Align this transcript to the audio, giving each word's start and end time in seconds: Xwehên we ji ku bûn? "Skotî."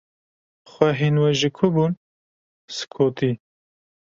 Xwehên 0.71 1.15
we 1.21 1.29
ji 1.39 1.49
ku 1.57 1.67
bûn? 1.73 1.93
"Skotî." 2.77 3.31